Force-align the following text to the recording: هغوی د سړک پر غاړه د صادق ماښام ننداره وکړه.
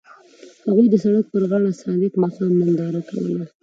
هغوی 0.67 0.87
د 0.89 0.95
سړک 1.03 1.25
پر 1.33 1.43
غاړه 1.49 1.69
د 1.73 1.79
صادق 1.83 2.13
ماښام 2.23 2.51
ننداره 2.59 2.99
وکړه. 3.03 3.45